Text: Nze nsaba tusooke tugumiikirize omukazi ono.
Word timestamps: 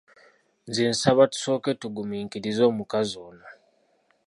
Nze 0.67 0.83
nsaba 0.91 1.23
tusooke 1.31 1.71
tugumiikirize 1.81 2.63
omukazi 2.71 3.15
ono. 3.27 3.45